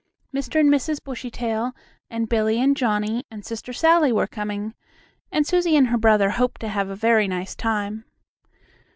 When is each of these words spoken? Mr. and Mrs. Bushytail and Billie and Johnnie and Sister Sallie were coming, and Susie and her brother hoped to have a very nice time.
Mr. 0.33 0.59
and 0.59 0.67
Mrs. 0.71 0.97
Bushytail 1.03 1.73
and 2.09 2.27
Billie 2.27 2.59
and 2.59 2.75
Johnnie 2.75 3.23
and 3.29 3.45
Sister 3.45 3.71
Sallie 3.71 4.11
were 4.11 4.25
coming, 4.25 4.73
and 5.31 5.45
Susie 5.45 5.75
and 5.77 5.89
her 5.89 5.97
brother 5.99 6.31
hoped 6.31 6.59
to 6.61 6.69
have 6.69 6.89
a 6.89 6.95
very 6.95 7.27
nice 7.27 7.53
time. 7.53 8.05